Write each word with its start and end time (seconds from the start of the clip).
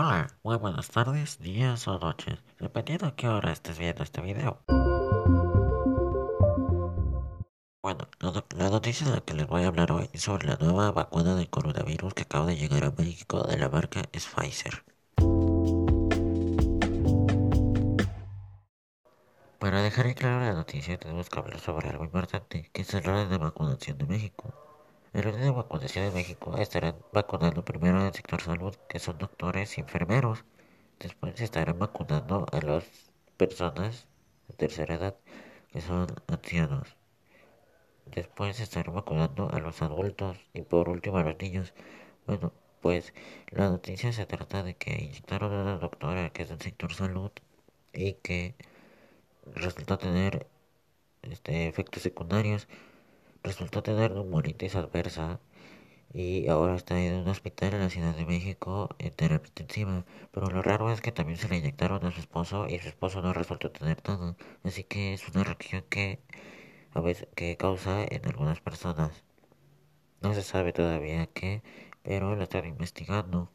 Hola, 0.00 0.28
muy 0.44 0.56
buenas 0.56 0.88
tardes, 0.90 1.40
días 1.40 1.88
o 1.88 1.98
noches, 1.98 2.38
dependiendo 2.60 3.06
a 3.06 3.16
qué 3.16 3.26
hora 3.26 3.50
estés 3.50 3.80
viendo 3.80 4.04
este 4.04 4.20
video. 4.20 4.62
Bueno, 7.82 8.06
la, 8.20 8.70
noticia 8.70 9.08
de 9.08 9.14
la 9.14 9.20
que 9.22 9.34
les 9.34 9.48
voy 9.48 9.64
a 9.64 9.66
hablar 9.66 9.90
hoy 9.90 10.08
es 10.12 10.22
sobre 10.22 10.46
la 10.46 10.54
nueva 10.54 10.92
vacuna 10.92 11.34
del 11.34 11.50
coronavirus 11.50 12.14
que 12.14 12.22
acaba 12.22 12.46
de 12.46 12.54
llegar 12.54 12.84
a 12.84 12.92
México 12.92 13.42
de 13.42 13.58
la 13.58 13.68
marca 13.68 14.02
Pfizer. 14.12 14.84
Para 19.58 19.82
dejar 19.82 20.06
en 20.06 20.14
claro 20.14 20.38
la 20.38 20.52
noticia 20.52 20.96
tenemos 20.96 21.28
que 21.28 21.40
hablar 21.40 21.58
sobre 21.58 21.88
algo 21.88 22.04
importante, 22.04 22.70
que 22.72 22.82
es 22.82 22.94
el 22.94 23.08
orden 23.08 23.30
de 23.30 23.38
vacunación 23.38 23.98
de 23.98 24.06
México. 24.06 24.67
El 25.14 25.26
orden 25.26 25.40
de 25.42 25.50
vacunación 25.50 26.04
de 26.04 26.10
México 26.10 26.56
estarán 26.58 26.96
vacunando 27.12 27.64
primero 27.64 27.98
en 28.00 28.06
el 28.06 28.14
sector 28.14 28.42
salud, 28.42 28.74
que 28.88 28.98
son 28.98 29.16
doctores 29.18 29.78
y 29.78 29.80
enfermeros. 29.80 30.44
Después 31.00 31.34
se 31.36 31.44
estarán 31.44 31.78
vacunando 31.78 32.46
a 32.52 32.60
las 32.60 32.84
personas 33.38 34.06
de 34.48 34.54
tercera 34.54 34.96
edad, 34.96 35.16
que 35.72 35.80
son 35.80 36.08
ancianos. 36.26 36.96
Después 38.06 38.56
se 38.56 38.64
estarán 38.64 38.94
vacunando 38.94 39.50
a 39.50 39.60
los 39.60 39.80
adultos 39.80 40.36
y 40.52 40.62
por 40.62 40.88
último 40.90 41.18
a 41.18 41.22
los 41.22 41.38
niños. 41.38 41.72
Bueno, 42.26 42.52
pues 42.82 43.14
la 43.50 43.70
noticia 43.70 44.12
se 44.12 44.26
trata 44.26 44.62
de 44.62 44.76
que 44.76 44.92
inyectaron 44.92 45.52
a 45.54 45.62
una 45.62 45.78
doctora 45.78 46.30
que 46.30 46.42
es 46.42 46.50
del 46.50 46.60
sector 46.60 46.92
salud 46.92 47.30
y 47.94 48.14
que 48.14 48.54
resultó 49.54 49.98
tener 49.98 50.46
este, 51.22 51.68
efectos 51.68 52.02
secundarios. 52.02 52.68
Resultó 53.48 53.82
tener 53.82 54.10
neumonitis 54.12 54.76
adversa 54.76 55.40
y 56.12 56.48
ahora 56.48 56.74
está 56.76 57.00
en 57.00 57.14
un 57.14 57.28
hospital 57.28 57.72
en 57.72 57.80
la 57.80 57.88
Ciudad 57.88 58.14
de 58.14 58.26
México 58.26 58.94
en 58.98 59.10
terapia 59.14 59.48
intensiva. 59.48 60.04
Pero 60.32 60.50
lo 60.50 60.60
raro 60.60 60.92
es 60.92 61.00
que 61.00 61.12
también 61.12 61.38
se 61.38 61.48
le 61.48 61.56
inyectaron 61.56 62.04
a 62.04 62.12
su 62.12 62.20
esposo 62.20 62.68
y 62.68 62.78
su 62.78 62.88
esposo 62.88 63.22
no 63.22 63.32
resultó 63.32 63.70
tener 63.70 64.02
nada. 64.06 64.36
Así 64.64 64.84
que 64.84 65.14
es 65.14 65.26
una 65.30 65.44
reacción 65.44 65.82
que 65.88 66.20
a 66.92 67.00
veces 67.00 67.26
que 67.34 67.56
causa 67.56 68.04
en 68.04 68.26
algunas 68.26 68.60
personas. 68.60 69.24
No 70.20 70.34
se 70.34 70.42
sabe 70.42 70.74
todavía 70.74 71.26
qué, 71.28 71.62
pero 72.02 72.36
lo 72.36 72.42
están 72.42 72.66
investigando. 72.66 73.50